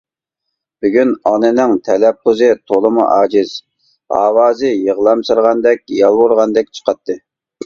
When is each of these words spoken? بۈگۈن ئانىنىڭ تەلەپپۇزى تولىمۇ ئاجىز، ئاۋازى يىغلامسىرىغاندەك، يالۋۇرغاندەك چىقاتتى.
بۈگۈن 0.85 1.11
ئانىنىڭ 1.31 1.73
تەلەپپۇزى 1.87 2.49
تولىمۇ 2.71 3.03
ئاجىز، 3.17 3.53
ئاۋازى 4.21 4.73
يىغلامسىرىغاندەك، 4.87 5.87
يالۋۇرغاندەك 5.99 6.75
چىقاتتى. 6.81 7.19